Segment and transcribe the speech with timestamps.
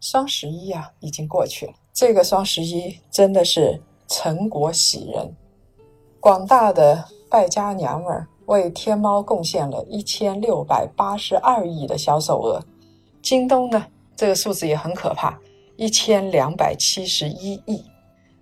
[0.00, 1.72] 双十一啊，已经过去了。
[1.92, 5.34] 这个双十一真的是成果喜人，
[6.20, 12.62] 广大的败家娘们儿为天猫贡献了一千六百八十二亿的销售额。
[13.20, 15.38] 京东呢，这个数字也很可怕，
[15.76, 17.84] 一千两百七十一亿。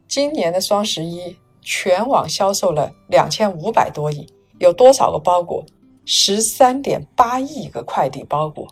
[0.07, 4.27] 今年的双十一全网销售了两千五百多亿，
[4.61, 5.65] 有多少个包裹？
[6.05, 8.69] 十三点八亿个快递包裹。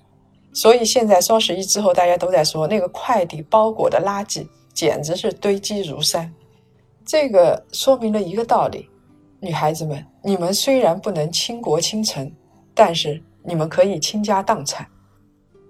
[0.54, 6.32] 所以现在双十一之后，大家都在说那个快递包裹的垃圾简直是堆积如山。
[7.04, 8.88] 这个说明了一个道理：
[9.40, 12.32] 女孩子们，你们虽然不能倾国倾城，
[12.72, 14.86] 但是你们可以倾家荡产。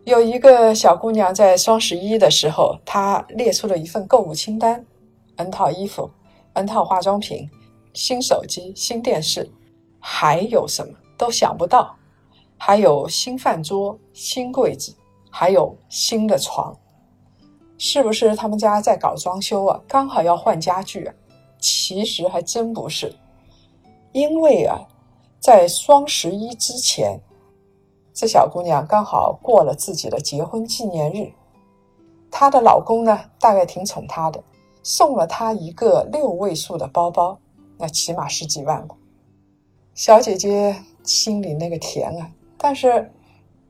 [0.05, 4.85] 有一个小姑娘在双十一的时候，她列出了一份购物清单
[5.37, 6.11] ：n 套衣服、
[6.53, 7.49] n 套化妆品、
[7.95, 9.51] 新手机、新电视，
[9.99, 11.97] 还有什么都想不到。
[12.67, 14.97] 还有新饭桌、新柜子，
[15.29, 16.75] 还有新的床，
[17.77, 19.79] 是不是他们家在搞装修啊？
[19.87, 21.15] 刚好要换家具啊？
[21.59, 23.15] 其实还真不是，
[24.13, 24.81] 因为啊，
[25.39, 27.21] 在双十一之前，
[28.15, 31.31] 这小姑娘刚好过了自己的结婚纪念日，
[32.31, 34.43] 她的老公呢，大概挺宠她的，
[34.83, 37.39] 送了她一个六位数的包包，
[37.77, 38.97] 那起码十几万吧。
[39.95, 42.31] 小姐姐心里那个甜啊！
[42.57, 43.13] 但是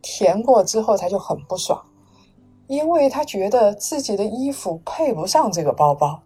[0.02, 1.82] 填过之后，他就很不爽，
[2.66, 6.20] 因为他觉得自己的衣服配不上这个包包。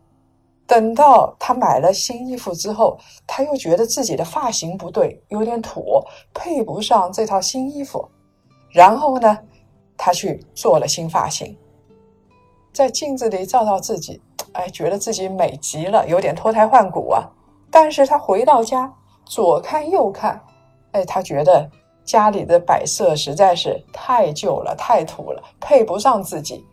[0.67, 6.03] 等到他买了新衣服之后，他又觉得自己的发型不对，有点土，
[6.35, 8.07] 配不上这套新衣服。
[8.71, 9.39] 然后呢，
[9.97, 11.57] 他去做了新发型，
[12.75, 14.21] 在镜子里照照自己，
[14.53, 17.25] 哎，觉得自己美极了，有点脱胎换骨啊。
[17.71, 18.93] 但是他回到家，
[19.25, 20.39] 左看右看，
[20.93, 21.71] 哎，他觉得。
[22.09, 26.65] 家里的摆设实在是太旧了，太土了，配不上自己。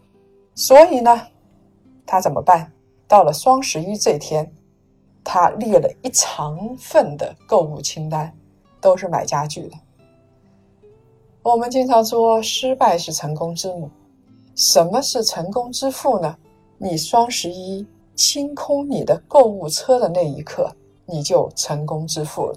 [0.55, 1.27] 所以呢，
[2.05, 2.71] 他怎么办？
[3.05, 4.49] 到了双十一这天，
[5.25, 8.33] 他列了一长份的购物清单，
[8.79, 9.75] 都是买家具的。
[11.43, 13.91] 我们经常说，失败是成功之母。
[14.55, 16.33] 什么是成功之父呢？
[16.77, 17.85] 你双十一
[18.15, 20.73] 清空你的购物车的那一刻，
[21.05, 22.55] 你就成功之父了。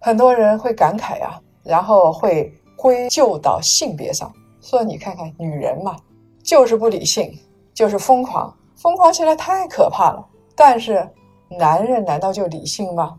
[0.00, 1.40] 很多人会感慨啊。
[1.62, 5.96] 然后会归咎到性别上，说你看看女人嘛，
[6.42, 7.38] 就是不理性，
[7.72, 10.26] 就是疯狂，疯狂起来太可怕了。
[10.54, 11.08] 但是
[11.48, 13.18] 男人难道就理性吗？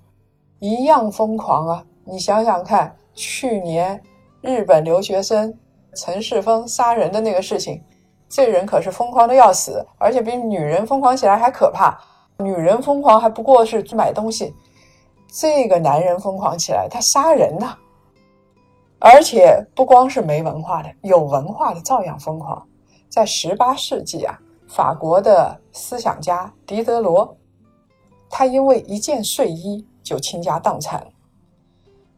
[0.59, 1.86] 一样疯狂啊！
[2.06, 4.02] 你想想看，去年
[4.42, 5.58] 日本留学生
[5.96, 7.84] 陈世峰杀人的那个事情，
[8.30, 11.98] 这人可是疯狂的要死，而且比女人疯狂起来还可怕。
[12.40, 14.53] 女人疯狂还不过是去买东西，
[15.28, 17.78] 这个男人疯狂起来，他杀人呐！
[19.06, 22.66] 而且不光是没文化的，有文化的照样疯狂。
[23.09, 27.36] 在十八世纪啊，法国的思想家狄德罗，
[28.30, 31.06] 他因为一件睡衣就倾家荡产。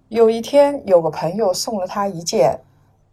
[0.09, 2.61] 有一天，有个朋友送了他一件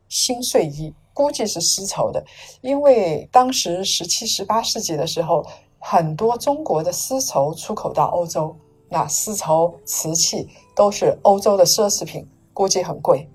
[0.07, 2.23] 新睡衣，估计是丝绸的，
[2.61, 5.43] 因为当时十七、十八世纪的时候，
[5.79, 8.55] 很多中国的丝绸出口到欧洲，
[8.91, 10.47] 那丝绸、瓷器
[10.77, 13.27] 都是欧洲的奢侈品，估计很贵。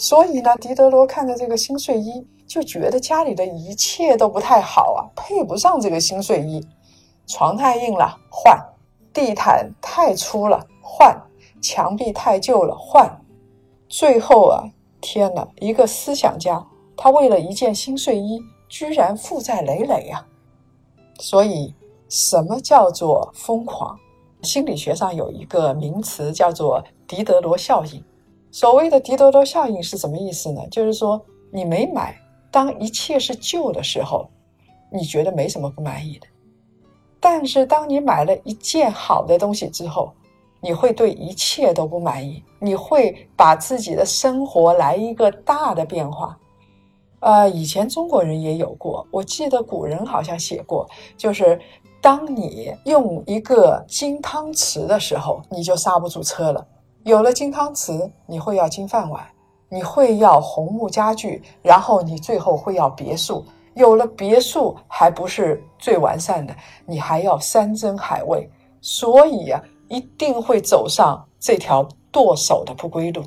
[0.00, 6.66] 所以呢，狄德罗看着这个新睡衣，就觉得家里的一切都不太好啊，配不上这个新睡衣。
[7.26, 8.56] 床太硬了，换；
[9.12, 11.14] 地毯太粗了，换；
[11.60, 13.14] 墙壁太旧了，换。
[13.90, 14.64] 最后啊，
[15.02, 15.46] 天哪！
[15.60, 18.40] 一个思想家，他为了一件新睡衣，
[18.70, 20.26] 居然负债累累啊！
[21.18, 21.74] 所以，
[22.08, 23.98] 什么叫做疯狂？
[24.44, 28.02] 心理学上有一个名词叫做狄德罗效应。
[28.52, 30.60] 所谓的迪多多效应是什么意思呢？
[30.70, 31.20] 就是说，
[31.52, 32.16] 你没买，
[32.50, 34.28] 当一切是旧的时候，
[34.90, 36.26] 你觉得没什么不满意的；
[37.20, 40.12] 但是当你买了一件好的东西之后，
[40.60, 46.36] 你会对一切都不满意，你会把自己的生活来一个大的变化。
[47.20, 51.60] 呃，以前中国人也有过，我记得古人好像写过，就是
[52.00, 56.66] 当你用一个金汤匙的时候，你就刹不住车了。
[57.04, 59.26] 有了金汤匙，你会要金饭碗，
[59.68, 63.44] 你会要红木家具，然后你最后会要别墅。
[63.74, 66.54] 有了别墅还不是最完善的，
[66.84, 68.50] 你还要山珍海味，
[68.80, 73.22] 所以呀，一定会走上这条剁手的不归路。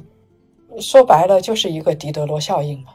[0.80, 2.92] 说白了，就是一个狄德罗效应嘛。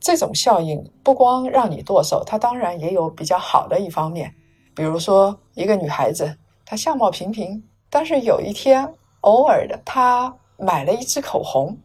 [0.00, 4.32] 这种效应不光让你剁手，它当然也有比较好的一方面。
[4.74, 6.32] 比如说，一个女孩子，
[6.64, 8.88] 她相貌平平，但是有一天，
[9.20, 11.76] 偶尔的，他买了一支口红。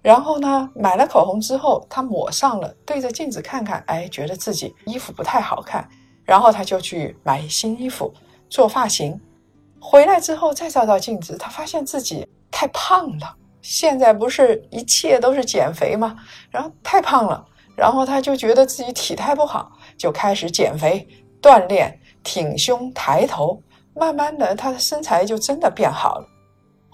[0.00, 5.86] 然后呢，买了口红之后，他抹上了，对着镜子看看，哎，觉得自己衣服不太好看，
[6.24, 8.12] 然后他就去买新衣服，
[8.48, 9.20] 做发型。
[9.80, 13.36] 回来之后再照照镜子，他发现自己太胖了。
[13.60, 16.16] 现在不是一切都是减肥吗？
[16.48, 17.44] 然后太胖了，
[17.76, 21.06] 然后他就觉得自己体态不好，就开始减肥
[21.42, 23.60] 锻炼，挺胸抬头，
[23.94, 26.26] 慢慢的，他的身材就真的变好了。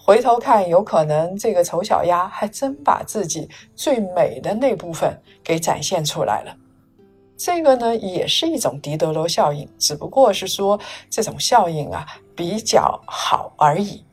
[0.06, 6.54] 回头看，有可能这个丑小鸭还真把自己最美的那部分给展现出来了。
[7.38, 10.78] 这个呢，也是一种狄德罗效应，只不过是说
[11.08, 12.04] 这种效应啊
[12.36, 14.04] 比较好而已。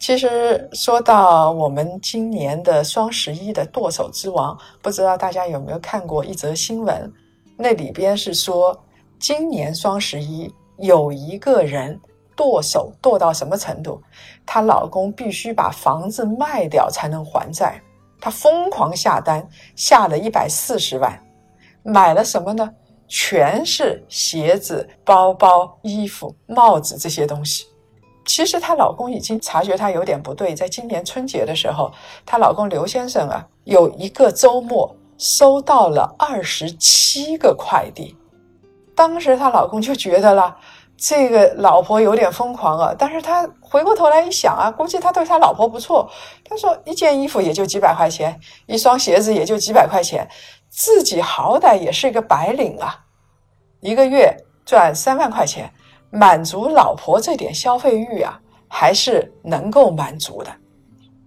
[0.00, 7.12] 其实说到我们今年的双十一的剁手之王，不知道大家有没有看过一则新闻？
[7.56, 8.76] 那里边是说，
[9.20, 12.00] 今年双十一有一个人。
[12.36, 14.00] 剁手剁到什么程度？
[14.44, 17.80] 她老公必须把房子卖掉才能还债。
[18.20, 21.18] 她疯狂下单，下了一百四十万，
[21.82, 22.70] 买了什么呢？
[23.08, 27.64] 全是鞋子、包包、衣服、帽子这些东西。
[28.24, 31.92] 其实她老公已经察觉她有点不对，在今年春节的时候，
[32.24, 38.16] 她老公刘先生啊，有一个周末收到了二十七个快递。
[38.94, 40.56] 当时她老公就觉得了。
[40.98, 46.08] 这个老婆有点疯狂啊，但是他回过头来一想啊，估计他对他老婆不错。
[46.42, 50.26] 他说一件衣服也就几百块钱，一双鞋子也就几百块钱，
[50.70, 53.04] 自己好歹也是一个白领啊，
[53.80, 54.34] 一个月
[54.64, 55.70] 赚三万块钱，
[56.10, 60.50] 满足老婆这点消费欲啊，还是能够满足的。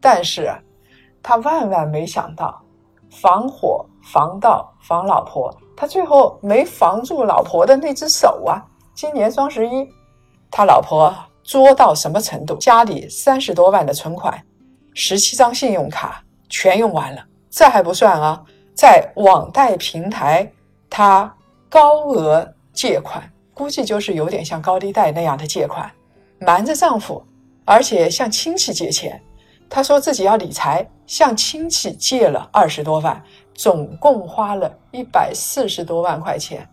[0.02, 0.52] 但是，
[1.22, 2.60] 他万万没想到，
[3.12, 8.66] 防火、防盗、防老婆，他最后没防住老婆的那只手啊。
[9.02, 9.90] 今年双十一，
[10.52, 12.58] 他老婆作到什么程度？
[12.58, 14.44] 家里三十多万的存款，
[14.94, 17.26] 十七张信用卡全用完了。
[17.50, 18.44] 这还不算啊，
[18.76, 20.52] 在网贷平台，
[20.90, 21.34] 他
[21.70, 23.24] 高额借款，
[23.54, 25.90] 估计就是有点像高利贷那样的借款，
[26.40, 27.24] 瞒着丈夫，
[27.64, 29.24] 而且向亲戚借钱。
[29.70, 33.24] 她说自己要理财，向亲戚借了二十多万，
[33.54, 36.68] 总共花了一百四十多万块钱。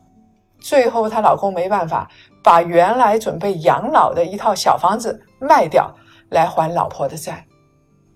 [0.69, 2.11] 最后，她老公没办法，
[2.43, 5.89] 把原来准备养老的一套小房子卖掉，
[6.31, 7.47] 来还老婆的债。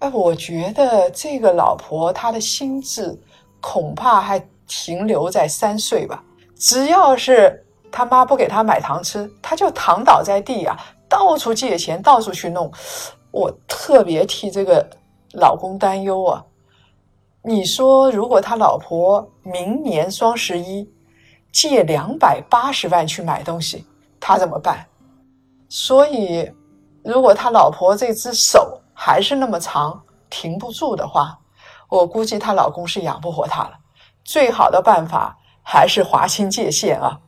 [0.00, 3.16] 哎，我觉得这个老婆她的心智
[3.60, 6.24] 恐怕还停留在三岁吧。
[6.56, 10.76] 只要是他妈不给他买糖吃，他就躺倒在地啊，
[11.08, 12.68] 到处借钱，到处去弄。
[13.30, 14.84] 我特别替这个
[15.34, 16.44] 老公担忧啊。
[17.42, 20.90] 你说，如果他老婆明年双十一？
[21.52, 23.86] 借两百八十万去买东西，
[24.18, 24.86] 他怎么办？
[25.68, 26.50] 所以，
[27.04, 31.38] 如果他老婆这只手还是那么长，停不住的话，
[31.88, 33.72] 我估计她老公是养不活她了。
[34.24, 37.18] 最好的办法还是划清界限啊。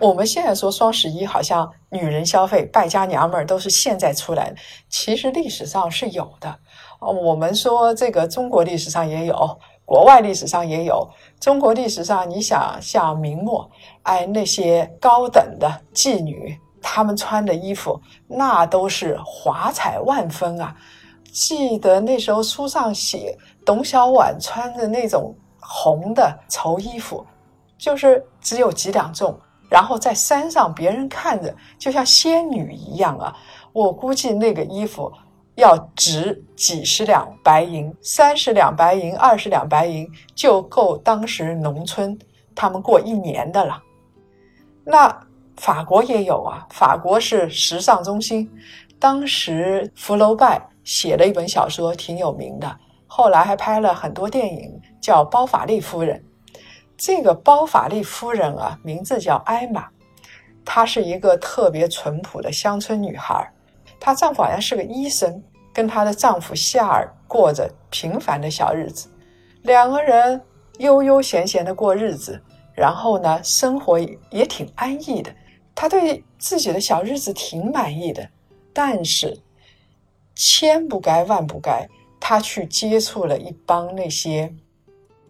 [0.00, 4.56] 我们现在说双十一，好像女人消费败家娘们儿都是现在出来的。
[4.88, 6.58] 其实历史上是有的。
[7.00, 11.08] 我们说这个中国历史上也有，国外历史上也有。
[11.40, 13.70] 中国历史上，你想像明末，
[14.02, 17.98] 哎，那些高等的妓女，她们穿的衣服
[18.28, 20.76] 那都是华彩万分啊。
[21.32, 25.34] 记得那时候书上写，董小宛穿的那种
[25.72, 27.24] 红的绸衣服。
[27.78, 29.34] 就是只有几两重，
[29.70, 33.34] 然后在山上，别人看着就像仙女一样啊！
[33.72, 35.10] 我估计那个衣服
[35.54, 42.18] 要值几十两白银，三十两白银，二十两白银就够当时农村
[42.54, 43.82] 他们过一年的了。
[44.84, 48.46] 那法国也有啊，法国是时尚中心，
[48.98, 52.76] 当时福楼拜写了一本小说，挺有名的，
[53.12, 56.16] 后来还拍了很多电影，叫《包法利夫人》。
[56.96, 59.88] 这个包法利夫人啊，名字叫艾玛。
[60.64, 63.52] 她是一个特别淳朴的乡村女孩。
[63.98, 65.42] 她丈夫好像是个医生，
[65.74, 69.08] 跟她的丈夫夏尔过着平凡的小日子，
[69.62, 70.40] 两个人
[70.78, 72.40] 悠悠闲闲的过日子，
[72.76, 73.98] 然后呢，生活
[74.30, 75.34] 也挺安逸的。
[75.74, 78.28] 她对自己的小日子挺满意的，
[78.72, 79.36] 但是
[80.36, 81.88] 千不该万不该，
[82.20, 84.54] 他去接触了一帮那些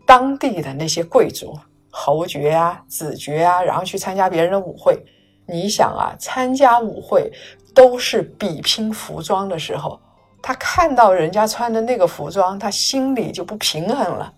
[0.05, 1.57] 当地的那些贵族、
[1.91, 5.01] 侯爵啊、子爵啊，然后去参加别人的舞会。
[5.47, 7.33] 你想啊，参加舞会。
[7.73, 9.99] 都是比拼服装的时候，
[10.43, 14.35] 他看到人家穿的那个服装，他心里就不平衡了。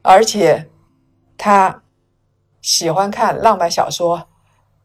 [0.00, 0.64] 而且，
[1.36, 1.82] 他
[2.60, 4.24] 喜欢看浪漫小说，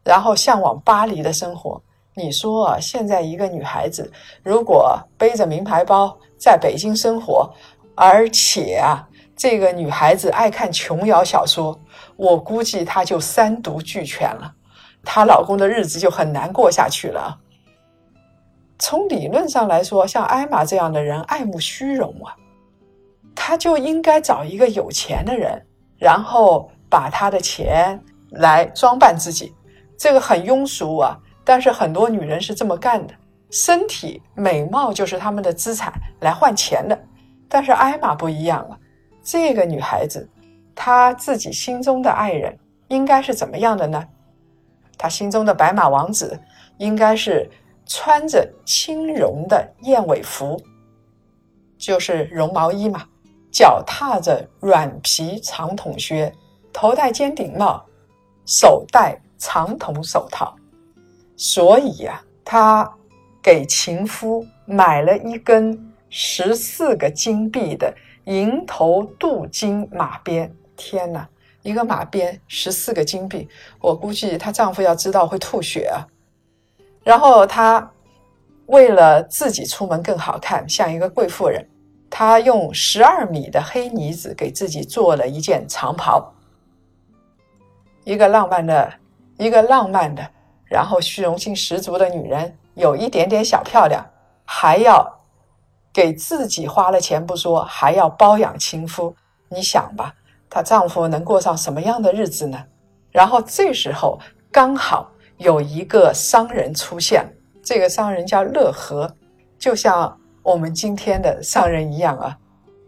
[0.02, 1.80] 然后向往巴黎的生活。
[2.16, 4.12] 你说啊，现在一个女孩子
[4.42, 7.52] 如果背着名牌包在北京生活，
[7.94, 11.78] 而且啊，这个女孩子爱看琼瑶小说，
[12.16, 14.54] 我估计她就三毒俱全了，
[15.02, 17.38] 她老公的日子就很难过下去了。
[18.78, 22.36] 从理论上来说，像艾玛这样的人爱慕虚荣啊，
[23.34, 25.66] 她就应该找一个有钱的人，
[25.98, 29.52] 然后把他的钱来装扮自己。
[29.96, 33.12] 这个很庸俗啊，但是很多女人是这么干的。
[33.50, 36.98] 身体美貌就是他们的资产，来换钱的。
[37.48, 38.78] 但是艾玛不一样了，
[39.22, 40.28] 这个女孩子，
[40.74, 44.04] 她自己心中的爱人应该是怎么样的呢？
[44.96, 46.38] 她心中的白马王子
[46.78, 47.50] 应该是。
[47.90, 50.60] 穿着轻绒的燕尾服，
[51.78, 53.02] 就是绒毛衣嘛，
[53.50, 56.30] 脚踏着软皮长筒靴，
[56.70, 57.82] 头戴尖顶帽，
[58.44, 60.54] 手戴长筒手套。
[61.34, 62.86] 所以呀，他
[63.48, 70.54] 给情夫买了一根十四个金币的银头镀金马鞭。
[70.76, 71.26] 天哪，
[71.62, 73.48] 一个马鞭十四个金币，
[73.80, 76.04] 我估计她丈夫要知道会吐血啊。
[77.02, 77.90] 然后她
[78.66, 81.66] 为了自己出门更好看，像一个贵妇人，
[82.10, 86.34] 她用十二米的黑呢子给自己做了一件长袍。
[88.04, 88.92] 一个浪漫的，
[89.38, 90.30] 一个浪漫的，
[90.66, 94.02] 然后虚荣心十足的女人，有一点点小漂亮，
[94.46, 95.20] 还要
[95.92, 99.14] 给自己花了钱不说，还要包养情夫。
[99.50, 100.14] 你想吧，
[100.48, 102.64] 她丈夫能过上什么样的日子呢？
[103.12, 104.18] 然后这时候
[104.50, 105.10] 刚好。
[105.38, 107.24] 有一个商人出现，
[107.62, 109.08] 这个商人叫乐和，
[109.56, 112.36] 就像我们今天的商人一样啊。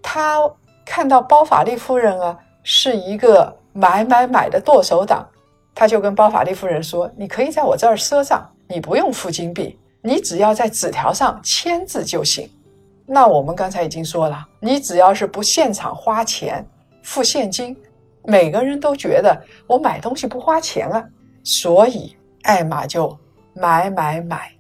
[0.02, 0.40] 他
[0.84, 5.24] 看到包法利夫人啊是一个买买买的剁手党，
[5.76, 12.48] 他就跟包法利夫人说：“你可以在我这儿赊账，你不用付金币，你只要在纸条上签字就行。”
[13.04, 16.64] 那我们刚才已经说了，你只要是不现场花钱
[17.02, 17.76] 付现金，
[18.24, 19.36] 每个人都觉得
[19.66, 21.04] 我买东西不花钱啊，
[21.42, 22.16] 所以。
[22.44, 23.14] 艾玛就
[23.52, 24.50] 买买买，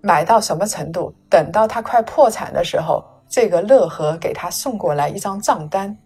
[0.00, 1.12] 买到什么程度？
[1.28, 5.98] 等到他快破产的时候，这个乐和给他送过来一张账单，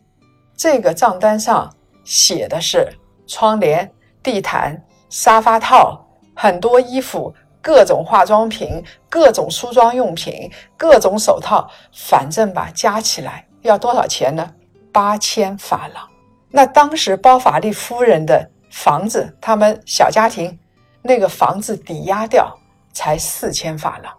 [0.57, 1.71] 这个账单上
[2.03, 2.89] 写的是
[3.27, 6.02] 窗帘、地毯、沙发套、
[6.35, 14.55] 很多衣服、各种化妆品、各种梳妆用品、各种手套，反正吧，加起来要多少钱呢？
[14.93, 16.09] 八千法郎。
[16.51, 20.59] 那当时包法利夫人的房子，他们小家庭。
[21.05, 22.57] 那个房子抵押掉
[22.93, 24.13] 才四千法郎，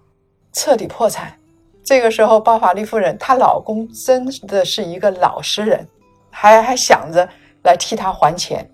[0.51, 1.34] 彻底破产。
[1.82, 5.88] 这个时候，包法利夫人她老公真的是一个老实人，
[6.29, 7.29] 还还想着
[7.63, 8.70] 来替她还钱。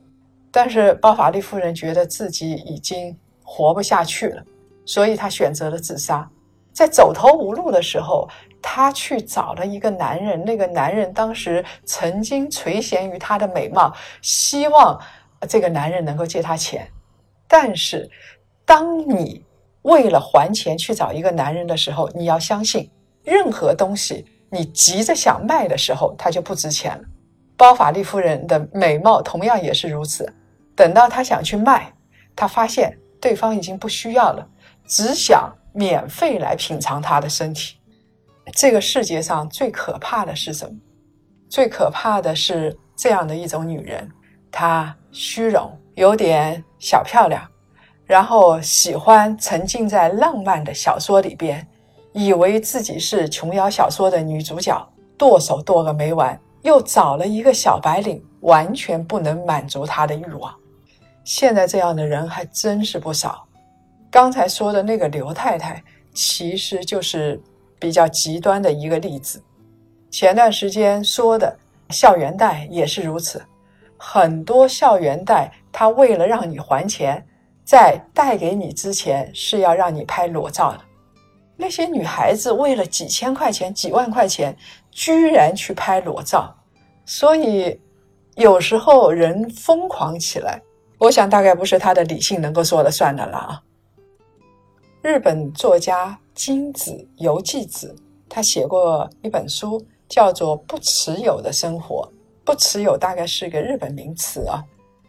[0.49, 3.15] 但是包法利夫人觉得自己已经
[3.51, 4.43] 活不下去了，
[4.85, 6.29] 所以她选择了自杀。
[6.71, 8.29] 在走投无路的时候，
[8.61, 10.45] 她去找了一个男人。
[10.45, 13.91] 那个男人当时曾经垂涎于她的美貌，
[14.21, 14.97] 希望
[15.47, 16.87] 这个男人能够借她钱。
[17.47, 18.07] 但是，
[18.65, 19.43] 当你
[19.81, 22.89] 为了还钱去找一个男人的时候，你要相信，
[23.23, 27.03] 任何东西你急着想卖的时候，它就不值钱了。
[27.57, 30.31] 包法利夫人的美貌同样也是如此。
[30.75, 31.91] 等到她想去卖，
[32.35, 34.47] 她发现对方已经不需要了，
[34.85, 37.75] 只想免费来品尝她的身体。
[38.53, 40.75] 这个世界上最可怕的是什么？
[41.49, 44.09] 最可怕的是这样的一种女人，
[44.51, 45.71] 她虚荣。
[45.95, 47.45] 有点小漂亮，
[48.05, 51.67] 然后喜欢沉浸在浪漫的小说里边，
[52.13, 60.55] 以为自己是琼瑶小说的女主角，剁手剁个没完，又找了一个小白领，完全不能满足她的欲望。
[61.23, 63.45] 现在这样的人还真是不少。
[64.11, 65.83] 刚才说的那个刘太太，
[66.13, 67.39] 其实就是
[67.79, 69.41] 比较极端的一个例子。
[70.09, 71.55] 前段时间说的
[71.89, 73.41] 校园贷也是如此。
[73.97, 77.23] 很多校园贷，他为了让你还钱，
[77.63, 80.81] 在贷给你之前是要让你拍裸照的。
[81.55, 84.55] 那些女孩子为了几千块钱、几万块钱，
[84.89, 86.55] 居然去拍裸照，
[87.05, 87.79] 所以
[88.35, 90.61] 有时候人疯狂起来，
[90.99, 93.63] 我想大概不是他的理性能够说了算的了啊。
[95.01, 97.95] 日本作家金子游纪子，
[98.27, 102.11] 他写过一本书，叫做《不持有的生活》。
[102.43, 104.61] 不持有大概是个日本名词啊，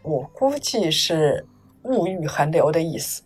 [0.03, 1.45] 我估计是
[1.83, 3.23] 物欲横流的意思。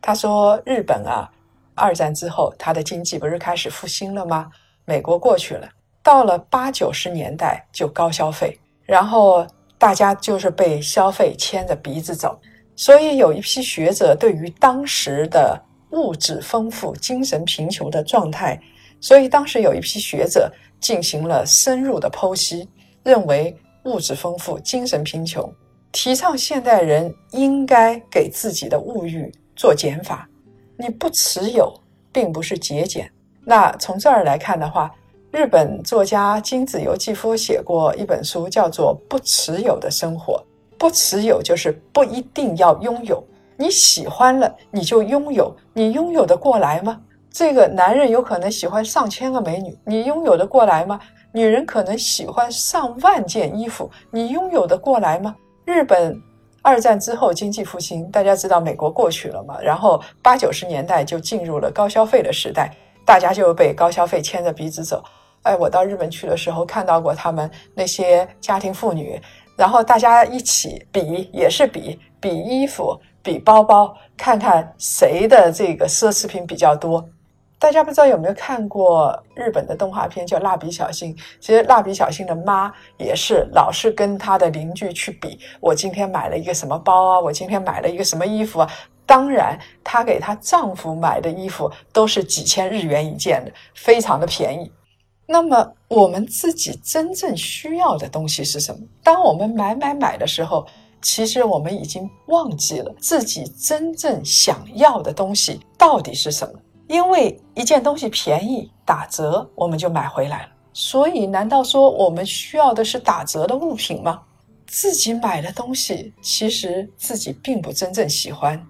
[0.00, 1.28] 他说，日本啊，
[1.74, 4.50] 二战之后，他的经济不是开始复兴了吗？
[4.84, 5.68] 美国过去了，
[6.02, 9.44] 到了八九十年代就高消费，然后
[9.86, 12.38] 大家就是被消费牵着鼻子走。
[12.74, 15.62] 所以有一批学者对于当时的。
[15.90, 18.60] 物质丰富、精神贫穷的状态，
[19.00, 22.68] 所以当时有一批学者进行了深入的剖析，
[23.04, 25.50] 认为物质丰富、精神贫穷，
[25.92, 30.28] 提倡现代人应该给自己的物欲做减法。
[30.76, 31.72] 你不持有，
[32.12, 33.10] 并不是节俭。
[33.44, 34.92] 那从这儿来看的话，
[35.36, 40.42] 日本作家金子由纪夫写过一本书，叫做《不持有的生活》。
[40.78, 43.22] 不持有就是不一定要拥有。
[43.58, 46.98] 你喜欢了，你就拥有，你拥有的过来吗？
[47.30, 50.98] 这个男人有可能喜欢上千个美女，你拥有的过来吗？
[51.32, 55.36] 女人可能喜欢上万件衣服，你拥有的过来吗？
[55.66, 56.18] 日本
[56.62, 59.60] 二战之后经济复兴，大家知道美国过去了嘛？
[59.60, 62.74] 然后八九十年代就进入了高消费的时代，
[63.04, 65.04] 大家就被高消费牵着鼻子走。
[65.46, 69.20] 哎，我到日本去的时候看到过他们那些家庭妇女，
[69.56, 73.00] 然后大家一起比，也是比比衣服。
[73.22, 77.04] 比包包，看看谁的这个奢侈品比较多。
[77.58, 81.12] 大家不知道有没有看过日本的动画片叫《蜡笔小新》？
[81.40, 88.70] 其实蜡笔小新的妈也是老是跟他的邻居去比，我今天买了一个什么包啊，我今天买了一个什么衣服啊。
[89.04, 94.70] 当然，她给她丈夫买的衣服都是几千日元一件的，非常的便宜。
[95.26, 98.80] 那么，我们自己真正需要的东西是什么？
[99.02, 100.66] 当我们买买买的时候。
[101.02, 106.58] 其实我们已经忘记了自己真正想要的东西到底是什么，
[106.88, 110.48] 因为一件东西便宜打折，我们就买回来了。
[110.72, 114.20] 所以，难道说我们需要的是打折的物品吗？
[114.66, 118.60] 自己买的东西，其实自己并不真正喜欢，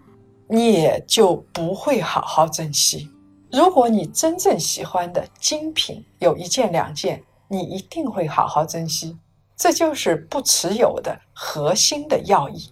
[0.47, 3.09] 你也就不会好好珍惜。
[3.53, 9.17] 如果你真正喜欢的精品有一件两件，你一定会好好珍惜。
[9.57, 12.71] 这就是不持有的核心的要义。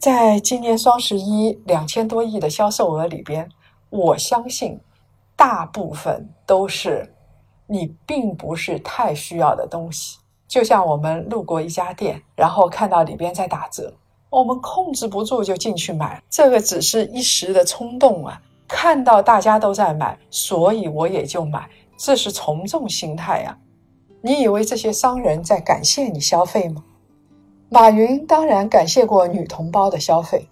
[0.00, 3.48] 在今年双十一两千多亿的销售额里边，
[3.90, 4.80] 我相信
[5.36, 7.14] 大部分都是
[7.68, 10.18] 你并不是太需要的东西。
[10.48, 13.94] 就像我们路过一家店，然后看到里边在打折，
[14.30, 16.20] 我们控制不住就进去买。
[16.28, 23.56] 这个只是一时的冲动啊，看到大家都在买，所以我也就买，这是从众心态呀。
[24.20, 26.84] 你以为这些商人在感谢你消费吗？
[27.68, 30.48] 马云当然感谢过女同胞的消费，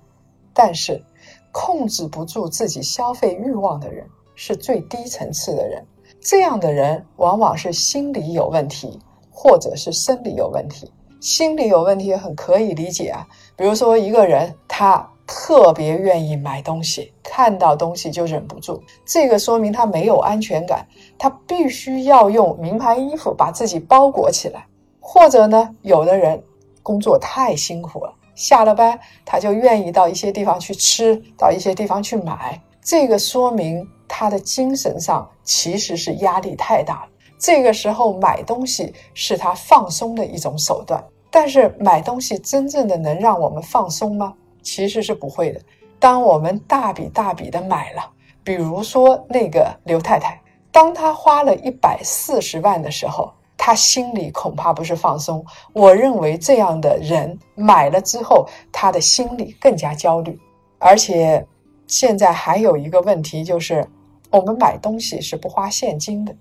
[0.52, 1.02] 但是
[1.50, 5.84] 控制不住自己消费欲望的人是最低层次的人。
[6.20, 9.00] 这样的人往往是心理有问题，
[9.30, 10.92] 或者是生理有问题。
[11.20, 13.26] 心理有问题很可以理解啊，
[13.56, 20.86] 比如说一个人他特别愿意买东西，看到东西就忍不住，这个说明他没有安全感，
[21.18, 24.66] 他必须要用名牌衣服把自己包裹起来，
[25.00, 26.42] 或者呢，有的人。
[26.82, 32.62] 工作太辛苦了，下了班他就愿意到一些地方去吃，到一些地方去买。
[32.80, 37.08] 这个说明他的精神上其实是压力太大了。
[37.40, 44.32] 这个时候买东西是他放松的一种手段，但是买东西真正的能让我们放松吗？
[44.66, 45.60] 其实是不会的。
[45.98, 48.02] 当我们大笔大笔的买了，
[48.42, 53.32] 比如说那个刘太太，当她花了一百四十万的时候。
[53.58, 55.44] 他心里恐怕不是放松。
[55.72, 60.38] 我认为这样的人买了之后，他的心里更加焦虑。
[60.78, 61.44] 而且
[61.86, 63.84] 现在还有一个问题，就是
[64.30, 66.36] 我们买东西是不花现金的。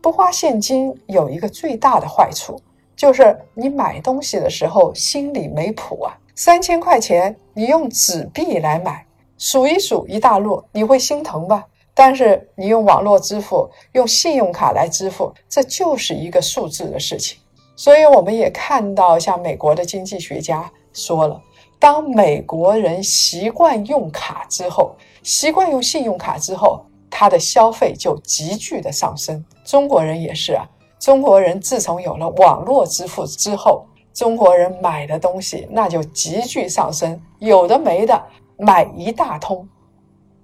[0.00, 2.58] 不花现金有一个最大的坏处，
[2.96, 6.18] 就是你买东西的时候心里没谱啊。
[6.34, 9.04] 三千块钱，你用纸币来买，
[9.36, 11.66] 数一数一大摞，你会心疼吧？
[11.92, 17.38] 但是你用网络支付、用信用卡来支付，这就是一个数字的事情。
[17.76, 21.40] 所以我们也看到，像美国的经济学家说了，
[21.78, 29.44] 当美国人习惯用卡之后，习惯用信用卡之后，他的消费就急剧的上升。
[29.64, 30.64] 中国人也是啊，
[30.98, 33.84] 中国人自从有了网络支付之后，
[34.20, 38.22] 中国人买的东西那就急剧上升，有的没的
[38.58, 39.66] 买一大通。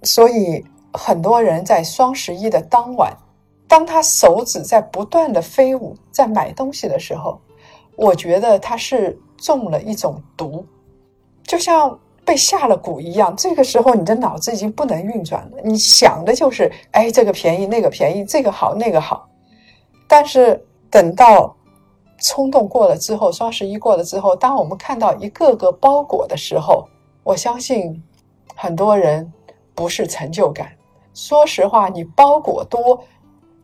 [0.02, 3.14] 所以很多人在双十一的当晚，
[3.68, 7.38] 当他手指在不断的飞舞，在买东西的时候，
[7.96, 10.64] 我觉得他是中了一种毒，
[11.44, 11.98] 就像。
[12.24, 19.28] 被下了蛊一样，这个时候你的脑子已经不能运转了，你想的就是哎，这个便宜，那个便宜，这个好，那个好。
[20.08, 20.60] 但是
[20.90, 21.56] 等到
[22.18, 26.88] 冲动过了之后，双十一过了之后，当我们看到一个个包裹的时候，
[27.22, 28.02] 我相信
[28.54, 29.32] 很多人
[29.74, 30.72] 不是成就感。
[31.14, 33.02] 说实话，你包裹多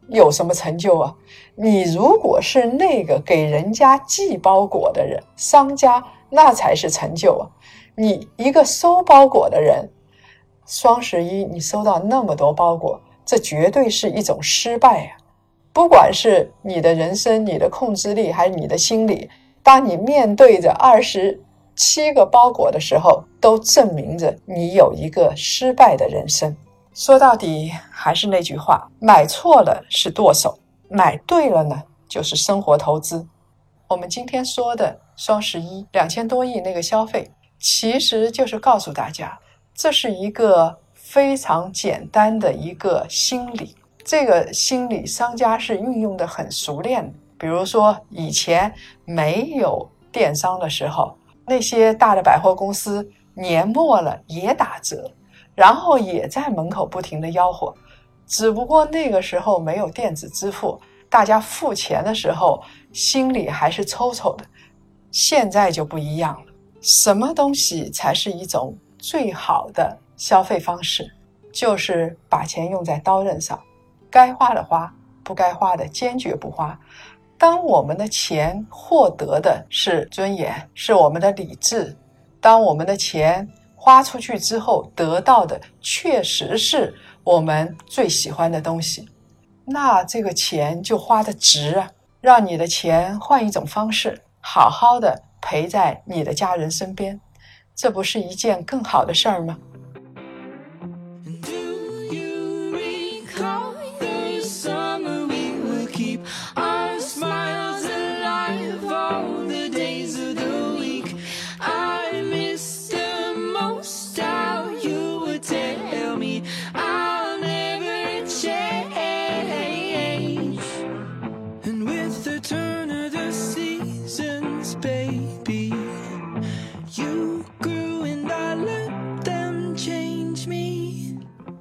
[0.09, 1.15] 有什么成就啊？
[1.55, 7.49] 你如果是那个给人家寄包裹的人，商家那才是成就啊。
[7.95, 9.91] 你一个收包裹的人，
[10.67, 15.22] 双十一你收到那么多包裹，这绝对是一种失败啊！
[15.73, 19.29] 不管是你的人生、你的控制力，还是你的心理，
[19.63, 21.41] 当你面对着二十
[21.75, 26.55] 七个包裹的时候，都证明着你有一个失败的人生。
[26.95, 30.59] 说到底，还是那句话：买错了是剁手，
[30.91, 33.27] 买对了呢，就是生活投资。
[33.89, 37.31] 我们今天说的双十一两千多亿那个消费。
[37.59, 39.39] 其实就是告诉大家，
[39.73, 43.77] 这是一个非常简单的一个心理。
[44.05, 47.13] 这个心理商家是运用的很熟练。
[47.39, 48.73] 比如说，以前
[49.05, 55.11] 没有电商的时候，那些大的百货公司年末了也打折，
[55.55, 57.75] 然后也在门口不停的吆喝。
[58.27, 62.63] 只不过那个时候没有电子支付，大家付钱的时候
[62.93, 64.45] 心里还是抽抽的。
[65.11, 66.53] 现在就不一样了。
[66.81, 71.13] 什么东西才是一种最好的消费方式？
[71.53, 73.61] 就是把钱用在刀刃上，
[74.13, 74.95] 该花的花，
[75.25, 76.79] 不该花的坚决不花。
[77.39, 81.93] 当我们的钱获得的是尊严，是我们的理智；
[82.41, 86.95] 当我们的钱花出去之后得到的确实是
[87.25, 89.09] 我们最喜欢的东西，
[89.65, 91.91] 那这个钱就花的值啊！
[92.21, 95.21] 让你的钱换一种方式，好好的。
[95.45, 97.21] 陪在你的家人身边，
[97.75, 99.59] 这不是一件更好的事儿吗？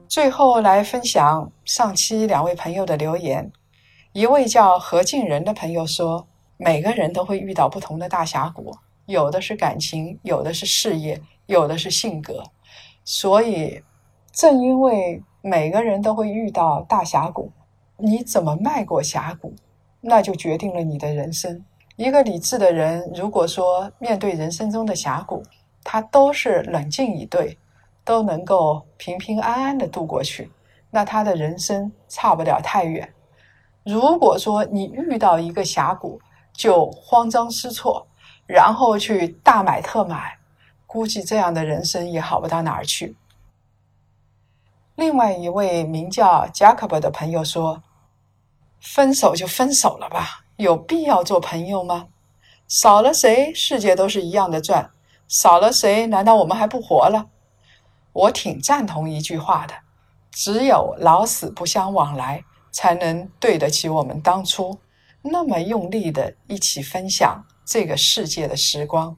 [0.08, 3.50] 最后来分享上期两位朋友的留言。
[4.12, 12.44] 一位叫何静仁的朋友说：“每个人都会遇到不同的大峡谷，有的是感情，有的是事业，有的是性格。
[13.06, 13.82] 所以，
[14.32, 17.52] 正因为每个人都会遇到大峡谷，
[17.98, 19.54] 你怎么迈过峡谷，
[20.02, 21.64] 那就决定了你的人生。
[21.96, 25.44] 一个理智的人，如果说面对人生中的峡谷，
[25.84, 27.58] 他都是冷静以对。”
[28.04, 30.50] 都能够平平安安的度过去，
[30.90, 33.08] 那他的人生差不了太远。
[33.84, 36.20] 如果说你遇到一个峡谷
[36.52, 38.08] 就慌张失措，
[38.48, 40.36] 然后去大买特买，
[40.88, 43.16] 估计这样的人生也好不到哪儿去。
[45.02, 47.82] 另外一位名叫 Jacob 的朋友说
[48.80, 52.10] ：“分手就分手了吧，有必要做朋友吗？
[52.68, 54.92] 少了谁，世界都是一样的转；
[55.28, 57.26] 少了谁，难道我们还不活了？”
[58.14, 59.74] 我挺赞同一句话的：
[60.30, 64.78] 只有老死不相往来，才能对得起我们当初
[65.24, 69.18] 那么用力的一起分享这个世界的时光。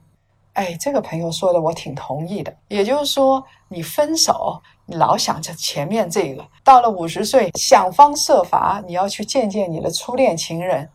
[0.54, 2.56] 哎，这个朋友说的我挺同意的。
[2.68, 10.90] 也就是说，你分手，你老想着前面这个，到了五十岁，想方设法你要去见见你的初恋情人，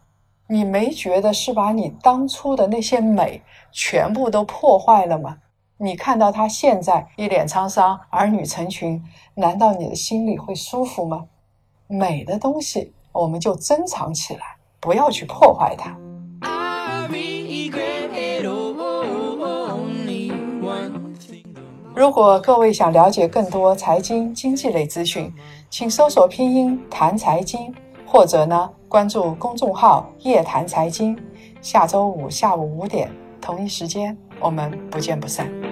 [0.47, 5.37] 你没觉得是把你当初的那些美全部都破坏了吗？
[5.77, 9.01] 你看到他现在一脸沧桑，儿女成群，
[9.35, 11.25] 难道你的心里会舒服吗？
[11.87, 15.97] 美的东西，我们就珍藏起来，不要去破坏它。
[21.99, 25.29] 如果各位想了解更多财经经济类资讯，
[25.69, 31.13] 请搜索拼音谈财经，或者呢关注公众号夜谈财经。
[31.59, 35.68] 下周五下午五点同一时间，我们不见不散。